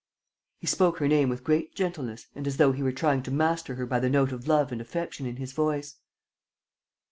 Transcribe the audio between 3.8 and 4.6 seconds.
by the note of